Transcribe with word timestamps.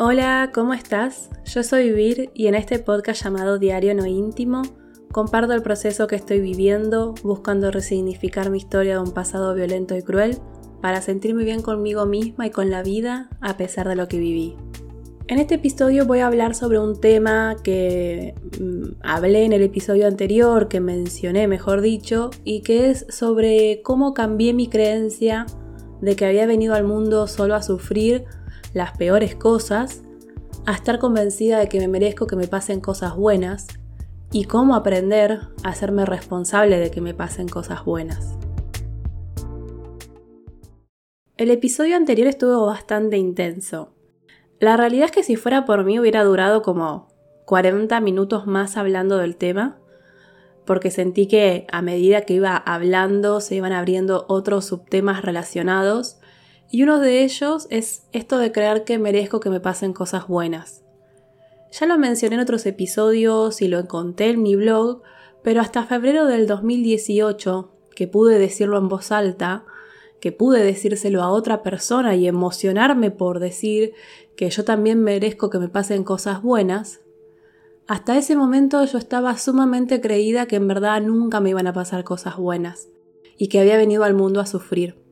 Hola, 0.00 0.52
¿cómo 0.54 0.74
estás? 0.74 1.28
Yo 1.44 1.64
soy 1.64 1.90
Vir 1.90 2.30
y 2.32 2.46
en 2.46 2.54
este 2.54 2.78
podcast 2.78 3.24
llamado 3.24 3.58
Diario 3.58 3.96
No 3.96 4.06
Íntimo 4.06 4.62
comparto 5.10 5.54
el 5.54 5.62
proceso 5.62 6.06
que 6.06 6.14
estoy 6.14 6.38
viviendo 6.38 7.16
buscando 7.24 7.72
resignificar 7.72 8.48
mi 8.48 8.58
historia 8.58 8.94
de 8.94 9.00
un 9.00 9.10
pasado 9.10 9.52
violento 9.56 9.96
y 9.96 10.02
cruel 10.02 10.38
para 10.80 11.02
sentirme 11.02 11.42
bien 11.42 11.62
conmigo 11.62 12.06
misma 12.06 12.46
y 12.46 12.50
con 12.50 12.70
la 12.70 12.84
vida 12.84 13.28
a 13.40 13.56
pesar 13.56 13.88
de 13.88 13.96
lo 13.96 14.06
que 14.06 14.18
viví. 14.18 14.54
En 15.26 15.40
este 15.40 15.56
episodio 15.56 16.06
voy 16.06 16.20
a 16.20 16.28
hablar 16.28 16.54
sobre 16.54 16.78
un 16.78 17.00
tema 17.00 17.56
que 17.64 18.36
mm, 18.60 19.00
hablé 19.02 19.46
en 19.46 19.52
el 19.52 19.62
episodio 19.62 20.06
anterior, 20.06 20.68
que 20.68 20.78
mencioné 20.78 21.48
mejor 21.48 21.80
dicho, 21.80 22.30
y 22.44 22.60
que 22.60 22.90
es 22.90 23.04
sobre 23.08 23.82
cómo 23.82 24.14
cambié 24.14 24.54
mi 24.54 24.68
creencia 24.68 25.44
de 26.00 26.14
que 26.14 26.24
había 26.24 26.46
venido 26.46 26.74
al 26.74 26.84
mundo 26.84 27.26
solo 27.26 27.56
a 27.56 27.62
sufrir 27.62 28.26
las 28.78 28.96
peores 28.96 29.34
cosas, 29.34 30.02
a 30.64 30.72
estar 30.72 30.98
convencida 30.98 31.58
de 31.58 31.68
que 31.68 31.80
me 31.80 31.88
merezco 31.88 32.26
que 32.26 32.36
me 32.36 32.46
pasen 32.46 32.80
cosas 32.80 33.16
buenas 33.16 33.66
y 34.30 34.44
cómo 34.44 34.74
aprender 34.74 35.40
a 35.64 35.68
hacerme 35.68 36.06
responsable 36.06 36.78
de 36.78 36.90
que 36.90 37.00
me 37.00 37.12
pasen 37.12 37.48
cosas 37.48 37.84
buenas. 37.84 38.36
El 41.36 41.50
episodio 41.50 41.96
anterior 41.96 42.28
estuvo 42.28 42.66
bastante 42.66 43.16
intenso. 43.16 43.94
La 44.60 44.76
realidad 44.76 45.06
es 45.06 45.12
que 45.12 45.22
si 45.22 45.36
fuera 45.36 45.64
por 45.64 45.84
mí 45.84 45.98
hubiera 45.98 46.22
durado 46.24 46.62
como 46.62 47.08
40 47.46 48.00
minutos 48.00 48.46
más 48.46 48.76
hablando 48.76 49.18
del 49.18 49.36
tema, 49.36 49.78
porque 50.64 50.90
sentí 50.90 51.26
que 51.26 51.66
a 51.72 51.82
medida 51.82 52.22
que 52.22 52.34
iba 52.34 52.56
hablando 52.56 53.40
se 53.40 53.54
iban 53.56 53.72
abriendo 53.72 54.24
otros 54.28 54.66
subtemas 54.66 55.22
relacionados 55.22 56.17
y 56.70 56.82
uno 56.82 57.00
de 57.00 57.24
ellos 57.24 57.66
es 57.70 58.02
esto 58.12 58.38
de 58.38 58.52
creer 58.52 58.84
que 58.84 58.98
merezco 58.98 59.40
que 59.40 59.50
me 59.50 59.60
pasen 59.60 59.92
cosas 59.92 60.28
buenas. 60.28 60.84
Ya 61.72 61.86
lo 61.86 61.98
mencioné 61.98 62.36
en 62.36 62.42
otros 62.42 62.66
episodios 62.66 63.62
y 63.62 63.68
lo 63.68 63.86
conté 63.86 64.30
en 64.30 64.42
mi 64.42 64.56
blog, 64.56 65.02
pero 65.42 65.60
hasta 65.60 65.84
febrero 65.84 66.26
del 66.26 66.46
2018, 66.46 67.70
que 67.94 68.06
pude 68.06 68.38
decirlo 68.38 68.78
en 68.78 68.88
voz 68.88 69.12
alta, 69.12 69.64
que 70.20 70.32
pude 70.32 70.62
decírselo 70.62 71.22
a 71.22 71.30
otra 71.30 71.62
persona 71.62 72.16
y 72.16 72.26
emocionarme 72.26 73.10
por 73.10 73.38
decir 73.38 73.92
que 74.36 74.50
yo 74.50 74.64
también 74.64 75.02
merezco 75.02 75.50
que 75.50 75.58
me 75.58 75.68
pasen 75.68 76.04
cosas 76.04 76.42
buenas, 76.42 77.00
hasta 77.86 78.18
ese 78.18 78.36
momento 78.36 78.84
yo 78.84 78.98
estaba 78.98 79.38
sumamente 79.38 80.02
creída 80.02 80.46
que 80.46 80.56
en 80.56 80.68
verdad 80.68 81.00
nunca 81.00 81.40
me 81.40 81.50
iban 81.50 81.66
a 81.66 81.72
pasar 81.72 82.04
cosas 82.04 82.36
buenas 82.36 82.88
y 83.38 83.48
que 83.48 83.60
había 83.60 83.78
venido 83.78 84.04
al 84.04 84.12
mundo 84.12 84.40
a 84.40 84.46
sufrir 84.46 85.07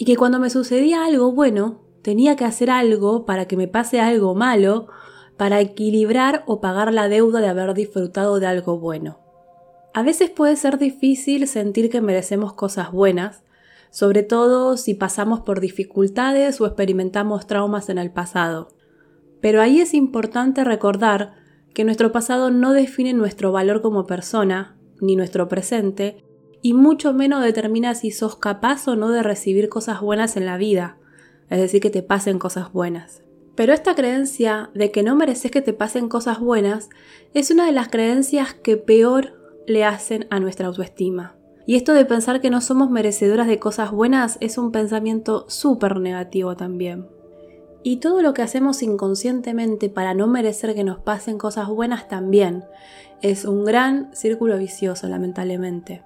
y 0.00 0.06
que 0.06 0.16
cuando 0.16 0.38
me 0.40 0.48
sucedía 0.48 1.04
algo 1.04 1.30
bueno, 1.30 1.82
tenía 2.00 2.34
que 2.34 2.46
hacer 2.46 2.70
algo 2.70 3.26
para 3.26 3.44
que 3.44 3.58
me 3.58 3.68
pase 3.68 4.00
algo 4.00 4.34
malo, 4.34 4.88
para 5.36 5.60
equilibrar 5.60 6.42
o 6.46 6.62
pagar 6.62 6.94
la 6.94 7.10
deuda 7.10 7.42
de 7.42 7.48
haber 7.48 7.74
disfrutado 7.74 8.40
de 8.40 8.46
algo 8.46 8.78
bueno. 8.78 9.18
A 9.92 10.02
veces 10.02 10.30
puede 10.30 10.56
ser 10.56 10.78
difícil 10.78 11.46
sentir 11.46 11.90
que 11.90 12.00
merecemos 12.00 12.54
cosas 12.54 12.92
buenas, 12.92 13.42
sobre 13.90 14.22
todo 14.22 14.78
si 14.78 14.94
pasamos 14.94 15.40
por 15.40 15.60
dificultades 15.60 16.62
o 16.62 16.66
experimentamos 16.66 17.46
traumas 17.46 17.90
en 17.90 17.98
el 17.98 18.10
pasado. 18.10 18.68
Pero 19.42 19.60
ahí 19.60 19.82
es 19.82 19.92
importante 19.92 20.64
recordar 20.64 21.34
que 21.74 21.84
nuestro 21.84 22.10
pasado 22.10 22.50
no 22.50 22.72
define 22.72 23.12
nuestro 23.12 23.52
valor 23.52 23.82
como 23.82 24.06
persona, 24.06 24.78
ni 25.02 25.14
nuestro 25.14 25.46
presente, 25.48 26.24
y 26.62 26.74
mucho 26.74 27.12
menos 27.12 27.42
determina 27.42 27.94
si 27.94 28.10
sos 28.10 28.36
capaz 28.36 28.86
o 28.88 28.96
no 28.96 29.10
de 29.10 29.22
recibir 29.22 29.68
cosas 29.68 30.00
buenas 30.00 30.36
en 30.36 30.46
la 30.46 30.56
vida, 30.56 30.96
es 31.48 31.58
decir, 31.58 31.80
que 31.80 31.90
te 31.90 32.02
pasen 32.02 32.38
cosas 32.38 32.72
buenas. 32.72 33.22
Pero 33.54 33.72
esta 33.72 33.94
creencia 33.94 34.70
de 34.74 34.90
que 34.90 35.02
no 35.02 35.16
mereces 35.16 35.50
que 35.50 35.62
te 35.62 35.72
pasen 35.72 36.08
cosas 36.08 36.40
buenas 36.40 36.88
es 37.34 37.50
una 37.50 37.66
de 37.66 37.72
las 37.72 37.88
creencias 37.88 38.54
que 38.54 38.76
peor 38.76 39.34
le 39.66 39.84
hacen 39.84 40.26
a 40.30 40.40
nuestra 40.40 40.68
autoestima. 40.68 41.36
Y 41.66 41.76
esto 41.76 41.92
de 41.92 42.04
pensar 42.04 42.40
que 42.40 42.50
no 42.50 42.60
somos 42.60 42.90
merecedoras 42.90 43.46
de 43.46 43.58
cosas 43.58 43.90
buenas 43.90 44.38
es 44.40 44.58
un 44.58 44.72
pensamiento 44.72 45.44
súper 45.48 46.00
negativo 46.00 46.56
también. 46.56 47.06
Y 47.82 47.96
todo 47.96 48.22
lo 48.22 48.34
que 48.34 48.42
hacemos 48.42 48.82
inconscientemente 48.82 49.88
para 49.88 50.14
no 50.14 50.26
merecer 50.26 50.74
que 50.74 50.84
nos 50.84 50.98
pasen 50.98 51.38
cosas 51.38 51.68
buenas 51.68 52.08
también 52.08 52.64
es 53.22 53.44
un 53.44 53.64
gran 53.64 54.14
círculo 54.14 54.58
vicioso, 54.58 55.08
lamentablemente. 55.08 56.02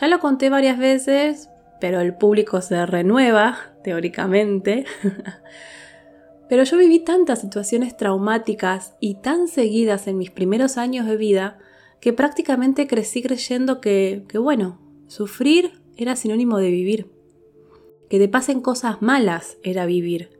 Ya 0.00 0.08
lo 0.08 0.20
conté 0.20 0.48
varias 0.48 0.78
veces, 0.78 1.50
pero 1.80 2.00
el 2.00 2.14
público 2.14 2.60
se 2.60 2.86
renueva, 2.86 3.58
teóricamente. 3.82 4.86
pero 6.48 6.64
yo 6.64 6.76
viví 6.78 7.00
tantas 7.00 7.40
situaciones 7.40 7.96
traumáticas 7.96 8.94
y 9.00 9.16
tan 9.16 9.48
seguidas 9.48 10.06
en 10.06 10.18
mis 10.18 10.30
primeros 10.30 10.78
años 10.78 11.06
de 11.06 11.16
vida 11.16 11.58
que 12.00 12.12
prácticamente 12.12 12.86
crecí 12.86 13.22
creyendo 13.22 13.80
que, 13.80 14.24
que 14.28 14.38
bueno, 14.38 14.80
sufrir 15.06 15.82
era 15.96 16.16
sinónimo 16.16 16.58
de 16.58 16.70
vivir. 16.70 17.10
Que 18.08 18.18
te 18.18 18.28
pasen 18.28 18.60
cosas 18.60 19.02
malas 19.02 19.58
era 19.62 19.86
vivir. 19.86 20.30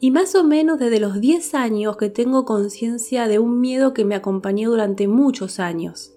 Y 0.00 0.10
más 0.10 0.34
o 0.34 0.44
menos 0.44 0.78
desde 0.78 1.00
los 1.00 1.20
10 1.20 1.54
años 1.54 1.96
que 1.96 2.08
tengo 2.08 2.44
conciencia 2.44 3.28
de 3.28 3.38
un 3.38 3.60
miedo 3.60 3.92
que 3.92 4.04
me 4.04 4.14
acompañó 4.14 4.70
durante 4.70 5.06
muchos 5.08 5.60
años. 5.60 6.14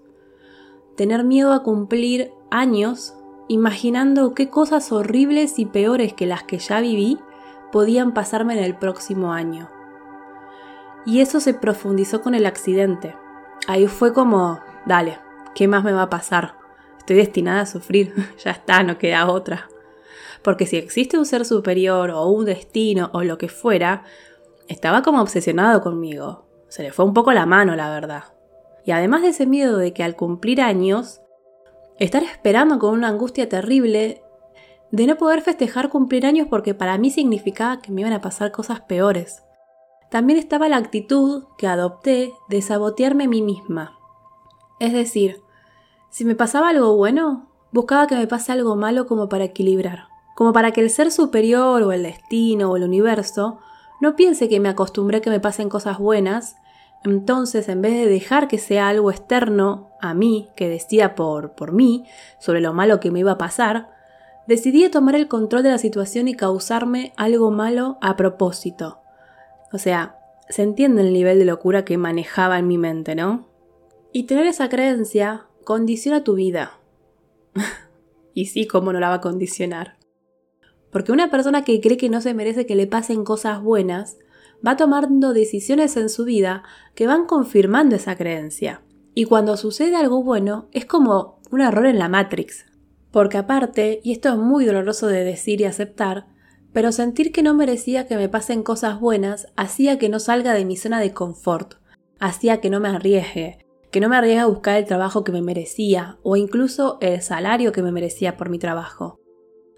Tener 0.96 1.24
miedo 1.24 1.54
a 1.54 1.64
cumplir 1.64 2.31
años 2.52 3.16
imaginando 3.48 4.34
qué 4.34 4.50
cosas 4.50 4.92
horribles 4.92 5.59
y 5.59 5.66
peores 5.66 6.14
que 6.14 6.26
las 6.26 6.44
que 6.44 6.59
ya 6.59 6.81
viví 6.81 7.20
podían 7.72 8.14
pasarme 8.14 8.54
en 8.54 8.64
el 8.64 8.76
próximo 8.76 9.34
año. 9.34 9.70
Y 11.06 11.20
eso 11.20 11.40
se 11.40 11.54
profundizó 11.54 12.22
con 12.22 12.36
el 12.36 12.46
accidente. 12.46 13.16
Ahí 13.68 13.88
fue 13.88 14.14
como, 14.14 14.59
dale, 14.86 15.20
¿qué 15.56 15.68
más 15.68 15.84
me 15.84 15.92
va 15.92 16.04
a 16.04 16.09
pasar? 16.09 16.56
Estoy 17.00 17.18
destinada 17.18 17.62
a 17.62 17.66
sufrir, 17.66 18.14
ya 18.44 18.52
está, 18.52 18.84
no 18.84 18.98
queda 18.98 19.28
otra. 19.28 19.70
Porque 20.44 20.66
si 20.66 20.78
existe 20.78 21.18
un 21.18 21.25
ser 21.25 21.46
superior 21.46 22.12
o 22.12 22.28
un 22.28 22.46
destino 22.46 23.10
o 23.14 23.24
lo 23.24 23.38
que 23.38 23.50
fuera, 23.50 24.04
estaba 24.68 25.02
como 25.02 25.22
obsesionado 25.22 25.81
conmigo. 25.81 26.46
Se 26.68 26.84
le 26.84 26.92
fue 26.92 27.06
un 27.06 27.14
poco 27.14 27.34
la 27.34 27.46
mano, 27.46 27.75
la 27.75 27.90
verdad. 27.90 28.33
Y 28.86 28.92
además 28.92 29.22
de 29.22 29.30
ese 29.30 29.46
miedo 29.46 29.78
de 29.78 29.94
que 29.94 30.04
al 30.04 30.16
cumplir 30.16 30.62
años 30.62 31.22
estar 32.00 32.24
esperando 32.24 32.80
con 32.80 32.94
una 32.94 33.08
angustia 33.08 33.48
terrible 33.48 34.24
de 34.92 35.08
no 35.08 35.18
poder 35.18 35.42
festejar 35.42 35.90
cumplir 35.90 36.26
años 36.26 36.48
porque 36.50 36.74
para 36.74 36.98
mí 36.98 37.10
significaba 37.10 37.82
que 37.82 37.92
me 37.92 38.02
iban 38.02 38.14
a 38.14 38.22
pasar 38.22 38.52
cosas 38.52 38.82
peores. 38.82 39.44
También 40.12 40.38
estaba 40.38 40.70
la 40.70 40.78
actitud 40.78 41.46
que 41.58 41.68
adopté 41.68 42.32
de 42.50 42.62
sabotearme 42.62 43.24
a 43.24 43.28
mí 43.28 43.42
misma. 43.42 43.98
Es 44.80 44.94
decir, 44.94 45.42
si 46.12 46.26
me 46.26 46.36
pasaba 46.36 46.70
algo 46.70 46.96
bueno, 46.96 47.48
buscaba 47.72 48.06
que 48.06 48.16
me 48.16 48.28
pase 48.28 48.52
algo 48.52 48.76
malo 48.76 49.08
como 49.08 49.30
para 49.30 49.46
equilibrar, 49.46 50.08
como 50.36 50.54
para 50.54 50.72
que 50.72 50.82
el 50.82 50.92
ser 50.92 51.10
superior 51.10 51.82
o 51.82 51.92
el 51.92 52.04
destino 52.04 52.70
o 52.70 52.78
el 52.78 52.84
universo 52.84 53.58
no 54.00 54.16
piense 54.16 54.50
que 54.50 54.60
me 54.60 54.70
acostumbré 54.70 55.18
a 55.18 55.22
que 55.22 55.32
me 55.32 55.40
pasen 55.40 55.70
cosas 55.70 55.98
buenas 55.98 56.56
entonces, 57.03 57.68
en 57.68 57.81
vez 57.81 57.94
de 57.94 58.08
dejar 58.08 58.47
que 58.47 58.58
sea 58.58 58.88
algo 58.88 59.12
externo 59.12 59.91
a 60.00 60.14
mí, 60.14 60.50
que 60.56 60.69
decía 60.69 61.16
por, 61.16 61.53
por 61.53 61.74
mí, 61.74 62.06
sobre 62.40 62.62
lo 62.62 62.74
malo 62.74 63.00
que 63.00 63.12
me 63.12 63.19
iba 63.19 63.34
a 63.34 63.38
pasar, 63.38 63.90
decidí 64.47 64.88
tomar 64.90 65.16
el 65.16 65.28
control 65.28 65.63
de 65.63 65.72
la 65.72 65.78
situación 65.78 66.28
y 66.28 66.36
causarme 66.36 67.13
algo 67.18 67.52
malo 67.52 67.97
a 68.02 68.16
propósito. 68.16 69.00
O 69.74 69.78
sea, 69.78 70.18
se 70.47 70.62
entiende 70.62 71.02
el 71.02 71.13
nivel 71.13 71.40
de 71.40 71.46
locura 71.46 71.84
que 71.84 71.97
manejaba 71.97 72.59
en 72.59 72.68
mi 72.68 72.78
mente, 72.78 73.16
¿no? 73.16 73.50
Y 74.13 74.24
tener 74.24 74.46
esa 74.46 74.69
creencia 74.69 75.47
condiciona 75.66 76.24
tu 76.24 76.36
vida. 76.36 76.80
y 78.34 78.46
sí, 78.46 78.66
¿cómo 78.66 78.94
no 78.94 79.00
la 79.00 79.09
va 79.09 79.16
a 79.16 79.22
condicionar? 79.22 79.98
Porque 80.92 81.12
una 81.12 81.31
persona 81.31 81.63
que 81.63 81.81
cree 81.81 81.98
que 81.98 82.10
no 82.10 82.22
se 82.22 82.33
merece 82.33 82.66
que 82.66 82.75
le 82.75 82.88
pasen 82.88 83.24
cosas 83.24 83.62
buenas, 83.62 84.18
va 84.65 84.77
tomando 84.77 85.33
decisiones 85.33 85.98
en 85.98 86.10
su 86.10 86.25
vida 86.25 86.63
que 86.95 87.07
van 87.07 87.25
confirmando 87.25 87.95
esa 87.95 88.15
creencia. 88.15 88.81
Y 89.15 89.25
cuando 89.25 89.57
sucede 89.57 89.95
algo 89.95 90.24
bueno, 90.24 90.68
es 90.71 90.86
como 90.86 91.39
un 91.51 91.62
error 91.62 91.86
en 91.86 92.00
la 92.00 92.10
Matrix. 92.10 92.65
Porque 93.12 93.38
aparte, 93.38 94.00
y 94.04 94.12
esto 94.12 94.30
es 94.30 94.38
muy 94.38 94.65
doloroso 94.65 95.07
de 95.07 95.24
decir 95.24 95.62
y 95.62 95.65
aceptar, 95.65 96.27
pero 96.71 96.92
sentir 96.92 97.31
que 97.31 97.44
no 97.44 97.54
merecía 97.54 98.07
que 98.07 98.18
me 98.18 98.30
pasen 98.30 98.63
cosas 98.63 99.00
buenas 99.00 99.48
hacía 99.56 100.00
que 100.00 100.10
no 100.10 100.19
salga 100.19 100.54
de 100.54 100.66
mi 100.66 100.75
zona 100.75 101.00
de 101.00 101.13
confort, 101.13 101.75
hacía 102.19 102.59
que 102.59 102.71
no 102.71 102.80
me 102.80 102.89
arriesgue, 102.89 103.59
que 103.92 104.00
no 104.00 104.09
me 104.09 104.18
arriesgue 104.18 104.39
a 104.39 104.48
buscar 104.48 104.77
el 104.77 104.86
trabajo 104.86 105.24
que 105.24 105.31
me 105.31 105.44
merecía 105.44 106.18
o 106.24 106.36
incluso 106.36 106.98
el 107.00 107.21
salario 107.21 107.71
que 107.71 107.83
me 107.83 107.92
merecía 107.92 108.36
por 108.38 108.50
mi 108.50 108.57
trabajo. 108.57 109.19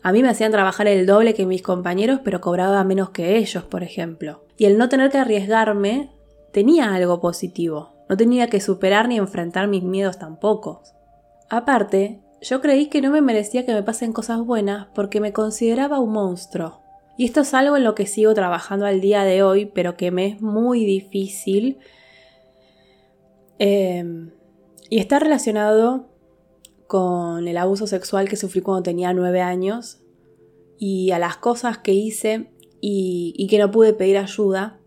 A 0.06 0.12
mí 0.12 0.22
me 0.22 0.30
hacían 0.30 0.52
trabajar 0.52 0.88
el 0.88 1.08
doble 1.08 1.34
que 1.34 1.48
mis 1.48 1.64
compañeros, 1.64 2.20
pero 2.24 2.40
cobraba 2.40 2.84
menos 2.84 3.10
que 3.10 3.38
ellos, 3.38 3.64
por 3.64 3.82
ejemplo. 3.82 4.46
Y 4.56 4.66
el 4.66 4.78
no 4.78 4.88
tener 4.88 5.10
que 5.10 5.18
arriesgarme 5.18 6.12
tenía 6.54 6.94
algo 6.94 7.20
positivo. 7.20 8.06
No 8.08 8.16
tenía 8.16 8.46
que 8.46 8.62
superar 8.62 9.08
ni 9.08 9.18
enfrentar 9.18 9.68
mis 9.68 9.82
miedos 9.82 10.20
tampoco. 10.20 10.84
Aparte, 11.50 12.22
yo 12.40 12.62
creí 12.62 12.86
que 12.86 13.02
no 13.02 13.10
me 13.10 13.22
merecía 13.22 13.66
que 13.66 13.74
me 13.74 13.82
pasen 13.82 14.14
cosas 14.14 14.46
buenas 14.46 14.90
porque 14.94 15.20
me 15.20 15.34
consideraba 15.34 15.98
un 15.98 16.12
monstruo. 16.12 16.82
Y 17.18 17.26
esto 17.26 17.42
es 17.42 17.56
algo 17.56 17.76
en 17.76 17.84
lo 17.84 17.96
que 17.96 18.06
sigo 18.06 18.32
trabajando 18.36 18.86
al 18.86 19.02
día 19.02 19.24
de 19.24 19.42
hoy, 19.42 19.66
pero 19.66 19.98
que 19.98 20.12
me 20.12 20.28
es 20.28 20.40
muy 20.40 20.86
difícil. 20.86 21.80
Em, 23.58 24.30
y 24.88 25.00
está 25.00 25.18
relacionado 25.18 26.15
con 26.88 27.48
el 27.48 27.58
abuso 27.58 27.88
sexual 27.88 28.30
que 28.30 28.36
sufrí 28.36 28.62
cuando 28.62 28.84
tenía 28.84 29.14
nueve 29.14 29.42
años 29.42 30.00
y 30.78 31.12
a 31.12 31.20
las 31.20 31.38
cosas 31.38 31.78
que 31.80 31.94
hice 31.94 32.52
y, 32.82 33.48
que 33.50 33.58
no 33.58 33.72
pude 33.72 33.94
pedir 33.94 34.18
ayuda. 34.18 34.80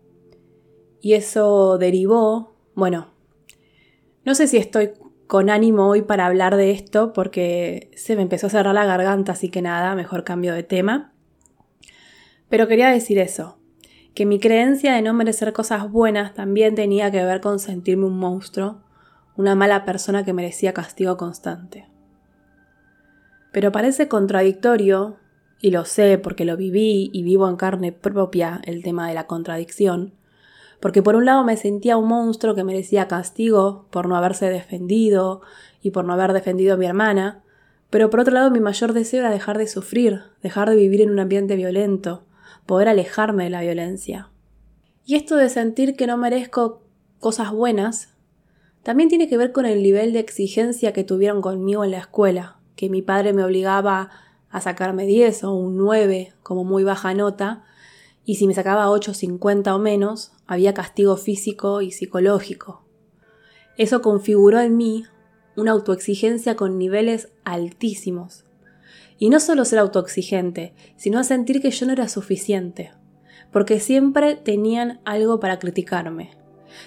Y 1.01 1.13
eso 1.13 1.77
derivó, 1.77 2.55
bueno, 2.75 3.07
no 4.25 4.35
sé 4.35 4.47
si 4.47 4.57
estoy 4.57 4.91
con 5.27 5.49
ánimo 5.49 5.89
hoy 5.89 6.01
para 6.01 6.25
hablar 6.25 6.55
de 6.55 6.71
esto 6.71 7.13
porque 7.13 7.91
se 7.95 8.15
me 8.15 8.21
empezó 8.21 8.47
a 8.47 8.51
cerrar 8.51 8.73
la 8.73 8.85
garganta, 8.85 9.33
así 9.33 9.49
que 9.49 9.61
nada, 9.61 9.95
mejor 9.95 10.23
cambio 10.23 10.53
de 10.53 10.63
tema. 10.63 11.13
Pero 12.49 12.67
quería 12.67 12.89
decir 12.89 13.19
eso, 13.19 13.59
que 14.15 14.25
mi 14.25 14.39
creencia 14.39 14.93
de 14.93 15.01
no 15.01 15.13
merecer 15.13 15.53
cosas 15.53 15.91
buenas 15.91 16.33
también 16.33 16.75
tenía 16.75 17.11
que 17.11 17.23
ver 17.23 17.41
con 17.41 17.59
sentirme 17.59 18.05
un 18.05 18.17
monstruo, 18.17 18.81
una 19.39 19.55
mala 19.55 19.85
persona 19.85 20.25
que 20.25 20.33
merecía 20.33 20.73
castigo 20.73 21.15
constante. 21.15 21.87
Pero 23.53 23.71
parece 23.71 24.09
contradictorio, 24.09 25.15
y 25.61 25.71
lo 25.71 25.85
sé 25.85 26.17
porque 26.17 26.43
lo 26.43 26.57
viví 26.57 27.09
y 27.13 27.23
vivo 27.23 27.47
en 27.47 27.55
carne 27.55 27.93
propia 27.93 28.59
el 28.65 28.83
tema 28.83 29.07
de 29.07 29.13
la 29.13 29.27
contradicción, 29.27 30.13
porque 30.81 31.01
por 31.01 31.15
un 31.15 31.23
lado 31.23 31.45
me 31.45 31.55
sentía 31.55 31.95
un 31.95 32.09
monstruo 32.09 32.53
que 32.53 32.65
merecía 32.65 33.07
castigo 33.07 33.87
por 33.91 34.09
no 34.09 34.17
haberse 34.17 34.49
defendido 34.49 35.39
y 35.81 35.91
por 35.91 36.03
no 36.03 36.11
haber 36.11 36.33
defendido 36.33 36.73
a 36.73 36.77
mi 36.77 36.85
hermana, 36.85 37.41
pero 37.89 38.09
por 38.09 38.19
otro 38.19 38.33
lado 38.33 38.51
mi 38.51 38.59
mayor 38.59 38.91
deseo 38.91 39.21
era 39.21 39.31
dejar 39.31 39.57
de 39.57 39.67
sufrir, 39.67 40.23
dejar 40.43 40.69
de 40.69 40.75
vivir 40.75 40.99
en 40.99 41.11
un 41.11 41.19
ambiente 41.19 41.55
violento, 41.55 42.25
poder 42.65 42.89
alejarme 42.89 43.45
de 43.45 43.51
la 43.51 43.61
violencia. 43.61 44.31
Y 45.05 45.15
esto 45.15 45.37
de 45.37 45.47
sentir 45.47 45.95
que 45.95 46.07
no 46.07 46.17
merezco 46.17 46.81
cosas 47.21 47.53
buenas, 47.53 48.18
también 48.83 49.09
tiene 49.09 49.27
que 49.27 49.37
ver 49.37 49.51
con 49.51 49.65
el 49.65 49.83
nivel 49.83 50.13
de 50.13 50.19
exigencia 50.19 50.93
que 50.93 51.03
tuvieron 51.03 51.41
conmigo 51.41 51.83
en 51.83 51.91
la 51.91 51.99
escuela, 51.99 52.59
que 52.75 52.89
mi 52.89 53.01
padre 53.01 53.33
me 53.33 53.43
obligaba 53.43 54.09
a 54.49 54.61
sacarme 54.61 55.05
10 55.05 55.43
o 55.43 55.53
un 55.53 55.77
9 55.77 56.33
como 56.43 56.63
muy 56.63 56.83
baja 56.83 57.13
nota, 57.13 57.65
y 58.25 58.35
si 58.35 58.47
me 58.47 58.53
sacaba 58.53 58.87
8,50 58.87 59.75
o 59.75 59.79
menos, 59.79 60.31
había 60.47 60.73
castigo 60.73 61.17
físico 61.17 61.81
y 61.81 61.91
psicológico. 61.91 62.85
Eso 63.77 64.01
configuró 64.01 64.59
en 64.59 64.77
mí 64.77 65.03
una 65.55 65.71
autoexigencia 65.71 66.55
con 66.55 66.77
niveles 66.77 67.29
altísimos, 67.43 68.45
y 69.17 69.29
no 69.29 69.39
solo 69.39 69.65
ser 69.65 69.79
autoexigente, 69.79 70.73
sino 70.95 71.23
sentir 71.23 71.61
que 71.61 71.71
yo 71.71 71.85
no 71.85 71.91
era 71.91 72.07
suficiente, 72.07 72.91
porque 73.51 73.79
siempre 73.79 74.35
tenían 74.35 75.01
algo 75.03 75.39
para 75.39 75.59
criticarme. 75.59 76.38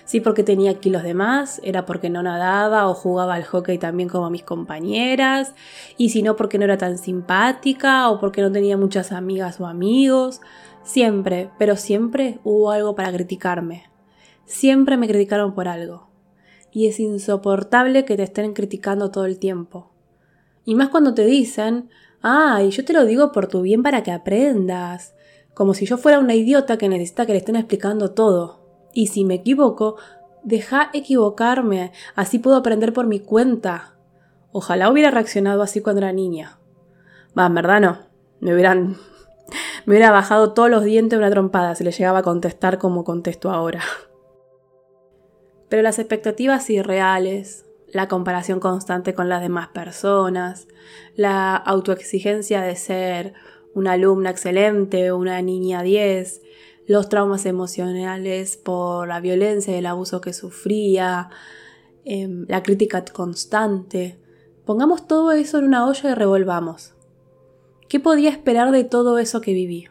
Si 0.05 0.21
porque 0.21 0.43
tenía 0.43 0.81
kilos 0.81 1.03
de 1.03 1.15
más, 1.15 1.61
era 1.65 1.85
porque 1.87 2.11
no 2.11 2.23
nadaba 2.23 2.89
o 2.89 2.95
jugaba 2.95 3.35
al 3.35 3.45
hockey 3.45 3.79
también 3.79 4.09
como 4.09 4.31
mis 4.31 4.43
compañeras, 4.43 5.55
y 5.97 6.11
si 6.11 6.23
no 6.23 6.37
porque 6.37 6.59
no 6.59 6.65
era 6.65 6.79
tan 6.79 6.99
simpática 6.99 8.11
o 8.11 8.21
porque 8.21 8.43
no 8.43 8.53
tenía 8.53 8.77
muchas 8.77 9.13
amigas 9.13 9.61
o 9.61 9.67
amigos. 9.67 10.41
Siempre, 10.85 11.51
pero 11.59 11.77
siempre 11.77 12.41
hubo 12.45 12.71
algo 12.71 12.95
para 12.95 13.13
criticarme. 13.13 13.85
Siempre 14.45 14.97
me 14.97 15.07
criticaron 15.07 15.55
por 15.55 15.69
algo. 15.69 16.09
Y 16.73 16.89
es 16.89 16.99
insoportable 16.99 18.05
que 18.05 18.17
te 18.17 18.23
estén 18.25 18.53
criticando 18.55 19.11
todo 19.11 19.27
el 19.27 19.39
tiempo. 19.39 19.93
Y 20.65 20.75
más 20.75 20.89
cuando 20.89 21.15
te 21.15 21.25
dicen, 21.25 21.91
Ay, 22.25 22.71
yo 22.71 22.85
te 22.85 22.93
lo 22.93 23.05
digo 23.05 23.33
por 23.33 23.49
tu 23.49 23.63
bien 23.63 23.83
para 23.83 24.05
que 24.05 24.13
aprendas. 24.13 25.15
Como 25.55 25.75
si 25.75 25.87
yo 25.87 25.99
fuera 25.99 26.21
una 26.21 26.37
idiota 26.37 26.79
que 26.79 26.89
necesita 26.89 27.27
que 27.27 27.33
le 27.33 27.39
estén 27.39 27.57
explicando 27.57 28.13
todo. 28.13 28.62
Y 28.93 29.09
si 29.09 29.25
me 29.25 29.35
equivoco, 29.35 29.97
deja 30.43 30.91
equivocarme, 30.93 31.93
así 32.15 32.39
puedo 32.39 32.57
aprender 32.57 32.93
por 32.93 33.07
mi 33.07 33.21
cuenta. 33.21 33.95
Ojalá 34.53 34.91
hubiera 34.91 35.11
reaccionado 35.11 35.63
así 35.63 35.81
cuando 35.81 36.01
era 36.01 36.13
niña. 36.13 36.59
Va, 37.39 37.47
en 37.47 37.55
verdad 37.55 37.81
no. 37.81 37.99
Me 38.41 38.53
hubieran. 38.53 38.97
Me 39.87 39.95
hubiera 39.95 40.11
bajado 40.11 40.53
todos 40.53 40.71
los 40.71 40.85
dientes 40.85 41.19
una 41.19 41.31
trompada 41.31 41.75
si 41.75 41.85
le 41.85 41.91
llegaba 41.91 42.21
a 42.21 42.23
contestar 42.23 42.79
como 42.79 43.05
contesto 43.05 43.51
ahora. 43.51 43.83
Pero 45.69 45.83
las 45.83 45.99
expectativas 45.99 46.69
irreales, 46.71 47.67
la 47.89 48.09
comparación 48.09 48.61
constante 48.61 49.15
con 49.15 49.29
las 49.29 49.41
demás 49.41 49.69
personas, 49.69 50.69
la 51.15 51.57
autoexigencia 51.57 52.63
de 52.63 52.77
ser 52.77 53.35
una 53.75 53.93
alumna 53.93 54.31
excelente, 54.31 55.13
una 55.13 55.41
niña 55.43 55.83
10, 55.83 56.43
los 56.87 57.09
traumas 57.09 57.47
emocionales 57.47 58.57
por 58.57 59.09
la 59.09 59.21
violencia 59.21 59.75
y 59.75 59.79
el 59.79 59.87
abuso 59.87 60.21
que 60.21 60.33
sufría, 60.33 61.31
em, 62.05 62.47
la 62.49 62.63
crítica 62.63 63.05
constante. 63.05 64.19
Pongamos 64.65 65.07
todo 65.07 65.33
eso 65.33 65.59
en 65.59 65.67
una 65.67 65.87
olla 65.87 66.11
y 66.11 66.15
revolvamos. 66.15 66.95
¿Qué 67.89 68.01
podía 68.01 68.31
esperar 68.31 68.71
de 68.73 68.85
todo 68.85 69.19
eso 69.19 69.41
que 69.41 69.53
viví? 69.53 69.89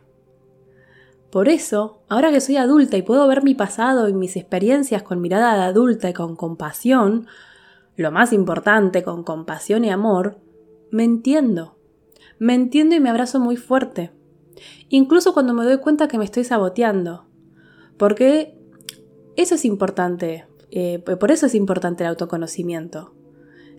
Por 1.32 1.48
eso, 1.48 2.02
ahora 2.10 2.32
que 2.32 2.42
soy 2.42 2.58
adulta 2.58 2.98
y 2.98 3.04
puedo 3.04 3.26
ver 3.28 3.42
mi 3.44 3.56
pasado 3.56 4.10
y 4.10 4.14
mis 4.14 4.36
experiencias 4.36 5.02
con 5.02 5.22
mirada 5.22 5.56
de 5.56 5.64
adulta 5.64 6.10
y 6.10 6.14
con 6.14 6.36
compasión, 6.36 7.28
lo 7.96 8.12
más 8.12 8.34
importante, 8.34 9.04
con 9.04 9.24
compasión 9.24 9.86
y 9.86 9.92
amor, 9.92 10.40
me 10.92 11.06
entiendo. 11.06 11.78
Me 12.38 12.54
entiendo 12.54 12.96
y 12.96 13.00
me 13.00 13.10
abrazo 13.10 13.40
muy 13.40 13.56
fuerte. 13.56 14.12
Incluso 14.90 15.34
cuando 15.34 15.54
me 15.54 15.64
doy 15.66 15.78
cuenta 15.78 16.08
que 16.08 16.18
me 16.18 16.26
estoy 16.26 16.44
saboteando. 16.44 17.26
Porque 17.98 18.58
eso 19.36 19.56
es 19.56 19.66
importante. 19.66 20.46
Eh, 20.72 21.00
por 21.00 21.32
eso 21.32 21.46
es 21.46 21.56
importante 21.56 22.04
el 22.04 22.10
autoconocimiento. 22.10 23.14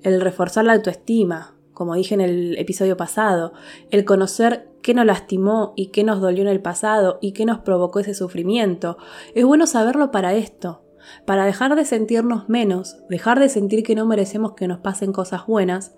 El 0.02 0.20
reforzar 0.20 0.64
la 0.64 0.75
autoestima, 0.75 1.56
como 1.73 1.94
dije 1.94 2.14
en 2.14 2.20
el 2.20 2.58
episodio 2.58 2.96
pasado. 2.96 3.52
El 3.90 4.05
conocer 4.05 4.69
qué 4.82 4.94
nos 4.94 5.06
lastimó 5.06 5.73
y 5.76 5.88
qué 5.88 6.05
nos 6.05 6.20
dolió 6.20 6.43
en 6.43 6.49
el 6.49 6.61
pasado 6.61 7.19
y 7.20 7.32
qué 7.32 7.44
nos 7.44 7.61
provocó 7.61 8.00
ese 8.00 8.14
sufrimiento. 8.14 8.99
Es 9.34 9.44
bueno 9.44 9.67
saberlo 9.67 10.11
para 10.11 10.34
esto 10.34 10.82
para 11.25 11.44
dejar 11.44 11.75
de 11.76 11.84
sentirnos 11.84 12.49
menos, 12.49 12.96
dejar 13.08 13.40
de 13.40 13.49
sentir 13.49 13.82
que 13.82 13.94
no 13.94 14.06
merecemos 14.06 14.55
que 14.55 14.69
nos 14.69 14.79
pasen 14.79 15.12
cosas 15.12 15.46
buenas 15.46 15.94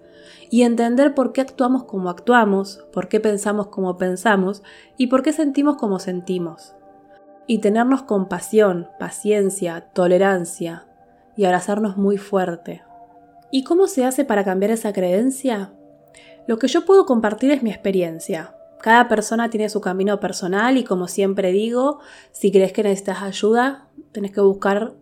y 0.51 0.63
entender 0.63 1.15
por 1.15 1.33
qué 1.33 1.41
actuamos 1.41 1.85
como 1.85 2.11
actuamos, 2.11 2.85
por 2.93 3.09
qué 3.09 3.21
pensamos 3.21 3.69
como 3.69 3.97
pensamos 3.99 4.63
y 4.97 5.09
por 5.09 5.23
qué 5.23 5.33
sentimos 5.33 5.77
como 5.77 5.99
sentimos. 5.99 6.75
Y 7.47 7.59
tenernos 7.59 8.03
compasión, 8.03 8.89
paciencia, 8.99 9.91
tolerancia 9.93 10.87
y 11.37 11.45
abrazarnos 11.45 11.97
muy 11.97 12.17
fuerte. 12.17 12.83
¿Y 13.51 13.65
cómo 13.65 13.87
se 13.87 14.05
hace 14.05 14.25
para 14.25 14.45
cambiar 14.45 14.71
esa 14.71 14.93
creencia? 14.93 15.73
Lo 16.47 16.59
que 16.59 16.69
yo 16.69 16.85
puedo 16.85 17.07
compartir 17.07 17.51
es 17.51 17.63
mi 17.63 17.71
experiencia. 17.71 18.57
Cada 18.81 19.09
persona 19.09 19.49
tiene 19.49 19.69
su 19.69 19.81
camino 19.81 20.21
personal 20.21 20.77
y 20.77 20.85
como 20.85 21.09
siempre 21.09 21.53
digo, 21.53 22.01
si 22.33 22.53
crees 22.53 22.73
que 22.73 22.83
necesitas 22.83 23.23
ayuda, 23.23 23.89
tenés 24.13 24.33
que 24.33 24.41
buscar 24.41 24.95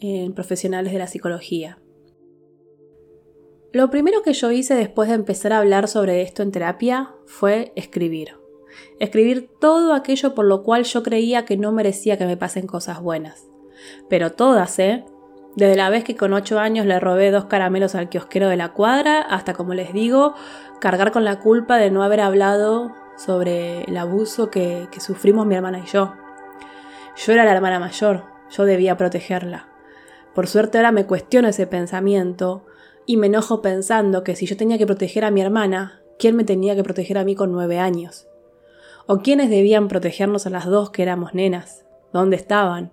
en 0.00 0.34
profesionales 0.34 0.92
de 0.92 0.98
la 0.98 1.06
psicología. 1.06 1.78
Lo 3.74 3.90
primero 3.90 4.22
que 4.22 4.34
yo 4.34 4.52
hice 4.52 4.76
después 4.76 5.08
de 5.08 5.16
empezar 5.16 5.52
a 5.52 5.58
hablar 5.58 5.88
sobre 5.88 6.22
esto 6.22 6.44
en 6.44 6.52
terapia 6.52 7.10
fue 7.26 7.72
escribir. 7.74 8.38
Escribir 9.00 9.50
todo 9.58 9.94
aquello 9.94 10.32
por 10.32 10.44
lo 10.44 10.62
cual 10.62 10.84
yo 10.84 11.02
creía 11.02 11.44
que 11.44 11.56
no 11.56 11.72
merecía 11.72 12.16
que 12.16 12.24
me 12.24 12.36
pasen 12.36 12.68
cosas 12.68 13.00
buenas. 13.00 13.48
Pero 14.08 14.30
todas, 14.30 14.78
¿eh? 14.78 15.04
Desde 15.56 15.74
la 15.74 15.90
vez 15.90 16.04
que 16.04 16.14
con 16.14 16.32
8 16.32 16.60
años 16.60 16.86
le 16.86 17.00
robé 17.00 17.32
dos 17.32 17.46
caramelos 17.46 17.96
al 17.96 18.08
kiosquero 18.08 18.48
de 18.48 18.56
la 18.56 18.74
cuadra, 18.74 19.20
hasta 19.22 19.54
como 19.54 19.74
les 19.74 19.92
digo, 19.92 20.36
cargar 20.80 21.10
con 21.10 21.24
la 21.24 21.40
culpa 21.40 21.76
de 21.76 21.90
no 21.90 22.04
haber 22.04 22.20
hablado 22.20 22.94
sobre 23.16 23.82
el 23.82 23.96
abuso 23.96 24.50
que, 24.52 24.86
que 24.92 25.00
sufrimos 25.00 25.46
mi 25.46 25.56
hermana 25.56 25.80
y 25.80 25.90
yo. 25.90 26.14
Yo 27.16 27.32
era 27.32 27.44
la 27.44 27.52
hermana 27.52 27.80
mayor, 27.80 28.22
yo 28.56 28.66
debía 28.66 28.96
protegerla. 28.96 29.66
Por 30.32 30.46
suerte 30.46 30.78
ahora 30.78 30.92
me 30.92 31.06
cuestiono 31.06 31.48
ese 31.48 31.66
pensamiento 31.66 32.66
y 33.06 33.16
me 33.16 33.26
enojo 33.26 33.62
pensando 33.62 34.24
que 34.24 34.36
si 34.36 34.46
yo 34.46 34.56
tenía 34.56 34.78
que 34.78 34.86
proteger 34.86 35.24
a 35.24 35.30
mi 35.30 35.40
hermana, 35.40 36.02
¿quién 36.18 36.36
me 36.36 36.44
tenía 36.44 36.74
que 36.74 36.82
proteger 36.82 37.18
a 37.18 37.24
mí 37.24 37.34
con 37.34 37.52
nueve 37.52 37.78
años? 37.78 38.28
¿O 39.06 39.18
quiénes 39.18 39.50
debían 39.50 39.88
protegernos 39.88 40.46
a 40.46 40.50
las 40.50 40.66
dos 40.66 40.90
que 40.90 41.02
éramos 41.02 41.34
nenas? 41.34 41.84
¿Dónde 42.12 42.36
estaban? 42.36 42.92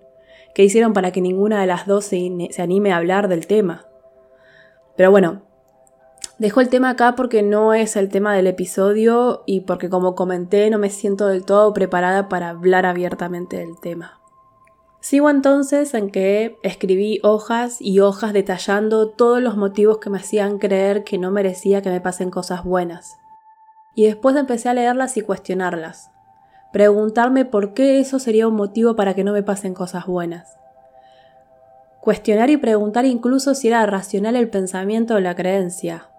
¿Qué 0.54 0.64
hicieron 0.64 0.92
para 0.92 1.12
que 1.12 1.22
ninguna 1.22 1.60
de 1.60 1.66
las 1.66 1.86
dos 1.86 2.04
se, 2.04 2.30
se 2.50 2.62
anime 2.62 2.92
a 2.92 2.98
hablar 2.98 3.28
del 3.28 3.46
tema? 3.46 3.86
Pero 4.96 5.10
bueno, 5.10 5.42
dejo 6.38 6.60
el 6.60 6.68
tema 6.68 6.90
acá 6.90 7.14
porque 7.14 7.42
no 7.42 7.72
es 7.72 7.96
el 7.96 8.10
tema 8.10 8.34
del 8.34 8.46
episodio 8.46 9.42
y 9.46 9.62
porque 9.62 9.88
como 9.88 10.14
comenté 10.14 10.68
no 10.68 10.78
me 10.78 10.90
siento 10.90 11.28
del 11.28 11.44
todo 11.44 11.72
preparada 11.72 12.28
para 12.28 12.50
hablar 12.50 12.84
abiertamente 12.84 13.56
del 13.56 13.80
tema. 13.80 14.21
Sigo 15.02 15.28
entonces 15.30 15.94
en 15.94 16.10
que 16.10 16.56
escribí 16.62 17.18
hojas 17.24 17.78
y 17.80 17.98
hojas 17.98 18.32
detallando 18.32 19.08
todos 19.08 19.42
los 19.42 19.56
motivos 19.56 19.98
que 19.98 20.10
me 20.10 20.18
hacían 20.18 20.60
creer 20.60 21.02
que 21.02 21.18
no 21.18 21.32
merecía 21.32 21.82
que 21.82 21.90
me 21.90 22.00
pasen 22.00 22.30
cosas 22.30 22.62
buenas. 22.62 23.18
Y 23.96 24.04
después 24.04 24.36
empecé 24.36 24.68
a 24.68 24.74
leerlas 24.74 25.16
y 25.16 25.22
cuestionarlas. 25.22 26.12
Preguntarme 26.72 27.44
por 27.44 27.74
qué 27.74 27.98
eso 27.98 28.20
sería 28.20 28.46
un 28.46 28.54
motivo 28.54 28.94
para 28.94 29.14
que 29.14 29.24
no 29.24 29.32
me 29.32 29.42
pasen 29.42 29.74
cosas 29.74 30.06
buenas. 30.06 30.56
Cuestionar 32.00 32.50
y 32.50 32.56
preguntar 32.56 33.04
incluso 33.04 33.56
si 33.56 33.66
era 33.66 33.84
racional 33.86 34.36
el 34.36 34.50
pensamiento 34.50 35.16
o 35.16 35.20
la 35.20 35.34
creencia. 35.34 36.10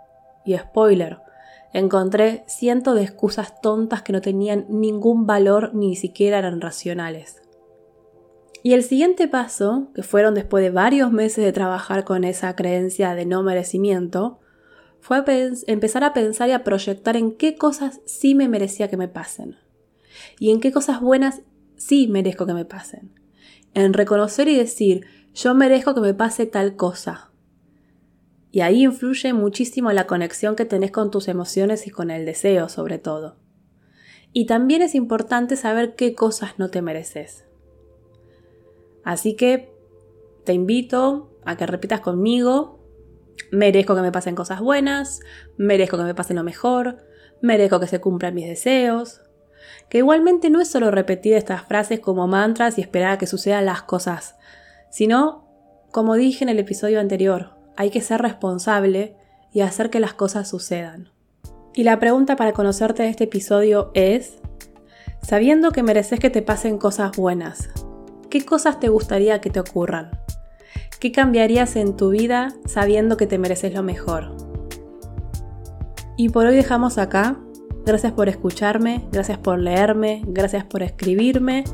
Y 0.44 0.58
spoiler, 0.58 1.20
encontré 1.72 2.44
cientos 2.48 2.96
de 2.96 3.04
excusas 3.04 3.62
tontas 3.62 4.02
que 4.02 4.12
no 4.12 4.20
tenían 4.20 4.66
ningún 4.68 5.26
valor 5.26 5.74
ni 5.74 5.96
siquiera 5.96 6.40
eran 6.40 6.60
racionales. 6.60 7.43
Y 8.66 8.72
el 8.72 8.84
siguiente 8.84 9.28
paso, 9.28 9.92
que 9.94 10.04
fueron 10.04 10.34
después 10.34 10.64
de 10.64 10.70
varios 10.70 11.12
meses 11.12 11.44
de 11.44 11.52
trabajar 11.52 12.06
con 12.06 12.24
esa 12.24 12.56
creencia 12.56 13.14
de 13.14 13.26
no 13.26 13.44
merecimiento, 13.44 14.40
fue 15.02 15.22
empezar 15.68 16.06
a 16.06 16.14
pensar 16.14 16.48
y 16.48 16.54
a 16.54 16.64
proyectar 16.64 17.18
en 17.18 17.36
qué 17.36 17.58
cosas 17.58 18.00
sí 18.06 18.36
me 18.36 18.48
merecía 18.48 18.88
que 18.88 18.96
me 18.96 19.10
pasen. 19.10 19.58
Y 20.40 20.52
en 20.52 20.62
qué 20.62 20.72
cosas 20.72 21.02
buenas 21.02 21.42
sí 21.76 22.08
merezco 22.08 22.46
que 22.46 22.54
me 22.54 22.64
pasen. 22.64 23.12
En 23.74 23.92
reconocer 23.92 24.48
y 24.48 24.56
decir, 24.56 25.06
yo 25.34 25.54
merezco 25.54 25.94
que 25.94 26.00
me 26.00 26.14
pase 26.14 26.46
tal 26.46 26.78
cosa. 26.78 27.32
Y 28.50 28.62
ahí 28.62 28.86
influye 28.86 29.34
muchísimo 29.34 29.92
la 29.92 30.08
conexión 30.08 30.56
que 30.56 30.64
tenés 30.64 30.92
con 30.92 31.12
tus 31.12 31.28
emociones 31.28 31.86
y 31.86 31.90
con 31.90 32.12
el 32.12 32.26
deseo 32.26 32.70
sobre 32.70 32.98
todo. 32.98 33.36
Y 34.32 34.46
también 34.46 34.82
es 34.82 34.96
importante 34.96 35.58
saber 35.58 35.96
qué 35.96 36.16
cosas 36.16 36.58
no 36.58 36.70
te 36.70 36.82
mereces. 36.82 37.44
Así 39.04 39.36
que 39.36 39.74
te 40.44 40.54
invito 40.54 41.32
a 41.46 41.58
que 41.58 41.66
repitas 41.66 42.02
conmigo, 42.02 42.80
merezco 43.52 43.96
que 43.96 44.02
me 44.02 44.12
pasen 44.12 44.36
cosas 44.36 44.62
buenas, 44.62 45.20
merezco 45.58 45.98
que 45.98 46.04
me 46.04 46.16
pasen 46.16 46.38
lo 46.38 46.44
mejor, 46.44 46.98
merezco 47.42 47.80
que 47.80 47.88
se 47.88 48.02
cumplan 48.02 48.34
mis 48.34 48.48
deseos. 48.48 49.22
Que 49.90 50.00
igualmente 50.00 50.50
no 50.50 50.60
es 50.60 50.70
solo 50.70 50.92
repetir 50.92 51.36
estas 51.36 51.64
frases 51.64 52.00
como 52.00 52.28
mantras 52.28 52.78
y 52.78 52.82
esperar 52.82 53.12
a 53.12 53.18
que 53.18 53.28
sucedan 53.28 53.66
las 53.66 53.84
cosas, 53.84 54.36
sino, 54.90 55.48
como 55.92 56.16
dije 56.16 56.44
en 56.44 56.50
el 56.50 56.60
episodio 56.60 57.00
anterior, 57.00 57.52
hay 57.76 57.90
que 57.90 58.02
ser 58.02 58.22
responsable 58.22 59.16
y 59.52 59.62
hacer 59.62 59.90
que 59.90 60.00
las 60.00 60.14
cosas 60.14 60.50
sucedan. 60.50 61.12
Y 61.74 61.84
la 61.84 62.00
pregunta 62.00 62.36
para 62.36 62.54
conocerte 62.54 63.04
de 63.04 63.10
este 63.10 63.24
episodio 63.26 63.92
es, 63.94 64.38
sabiendo 65.22 65.72
que 65.72 65.84
mereces 65.84 66.20
que 66.20 66.30
te 66.30 66.42
pasen 66.42 66.78
cosas 66.78 67.16
buenas, 67.18 67.70
¿Qué 68.34 68.44
cosas 68.44 68.80
te 68.80 68.90
gustaría 68.90 69.42
que 69.42 69.52
te 69.52 69.60
ocurran? 69.60 70.10
¿Qué 71.00 71.12
cambiarías 71.12 71.76
en 71.76 71.96
tu 71.96 72.10
vida 72.10 72.52
sabiendo 72.66 73.16
que 73.16 73.28
te 73.28 73.38
mereces 73.38 73.76
lo 73.76 73.84
mejor? 73.84 74.36
Y 76.18 76.30
por 76.30 76.48
hoy 76.48 76.56
dejamos 76.56 76.98
acá 76.98 77.38
Gracias 77.86 78.14
por 78.14 78.30
escucharme, 78.30 79.04
gracias 79.12 79.38
por 79.38 79.60
leerme, 79.60 80.22
gracias 80.26 80.64
por 80.64 80.84
escribirme. 80.84 81.66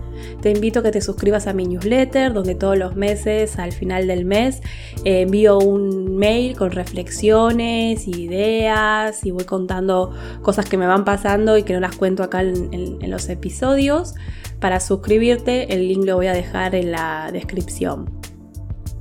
Te 0.42 0.50
invito 0.50 0.80
a 0.80 0.84
que 0.84 0.90
te 0.90 1.02
suscribas 1.02 1.46
a 1.46 1.54
mi 1.54 1.68
newsletter, 1.68 2.34
donde 2.34 2.56
todos 2.56 2.80
los 2.80 2.96
meses, 2.96 3.60
al 3.60 3.74
final 3.74 4.08
del 4.08 4.26
mes, 4.26 4.62
eh, 5.06 5.22
envío 5.22 5.60
un 5.60 6.18
mail 6.18 6.58
con 6.58 6.72
reflexiones, 6.72 8.08
ideas 8.08 9.24
y 9.24 9.30
voy 9.30 9.44
contando 9.44 10.12
cosas 10.42 10.68
que 10.68 10.78
me 10.78 10.88
van 10.88 11.06
pasando 11.06 11.60
y 11.60 11.64
que 11.64 11.74
no 11.74 11.80
las 11.80 11.96
cuento 11.96 12.24
acá 12.24 12.42
en 12.42 13.12
los 13.12 13.30
episodios. 13.30 14.16
Para 14.60 14.80
suscribirte, 14.80 15.74
el 15.74 15.88
link 15.88 16.06
lo 16.06 16.16
voy 16.16 16.28
a 16.28 16.34
dejar 16.34 16.76
en 16.76 16.92
la 16.92 17.30
descripción. 17.32 18.10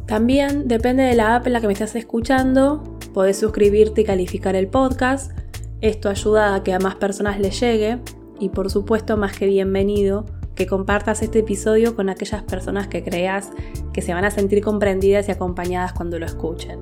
También 0.06 0.68
depende 0.68 1.02
de 1.02 1.14
la 1.14 1.36
app 1.36 1.46
en 1.46 1.52
la 1.52 1.60
que 1.60 1.66
me 1.66 1.72
estás 1.72 1.94
escuchando, 1.94 2.82
podés 3.12 3.38
suscribirte 3.38 4.02
y 4.02 4.04
calificar 4.04 4.56
el 4.56 4.68
podcast. 4.68 5.32
Esto 5.80 6.08
ayuda 6.08 6.54
a 6.54 6.62
que 6.62 6.72
a 6.72 6.78
más 6.78 6.94
personas 6.94 7.38
le 7.38 7.50
llegue 7.50 7.98
y 8.40 8.48
por 8.48 8.70
supuesto 8.70 9.16
más 9.16 9.36
que 9.36 9.46
bienvenido 9.46 10.24
que 10.54 10.66
compartas 10.66 11.22
este 11.22 11.40
episodio 11.40 11.94
con 11.94 12.08
aquellas 12.08 12.42
personas 12.42 12.88
que 12.88 13.04
creas 13.04 13.50
que 13.92 14.02
se 14.02 14.12
van 14.12 14.24
a 14.24 14.30
sentir 14.30 14.62
comprendidas 14.62 15.28
y 15.28 15.32
acompañadas 15.32 15.92
cuando 15.92 16.18
lo 16.18 16.26
escuchen. 16.26 16.80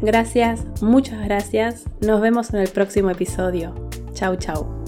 Gracias, 0.00 0.64
muchas 0.82 1.24
gracias. 1.24 1.84
Nos 2.00 2.20
vemos 2.20 2.52
en 2.52 2.60
el 2.60 2.68
próximo 2.68 3.10
episodio. 3.10 3.74
Chau, 4.12 4.36
chau. 4.36 4.83